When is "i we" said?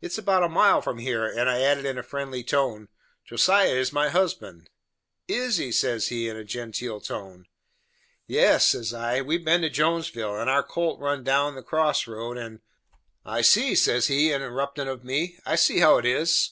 8.92-9.36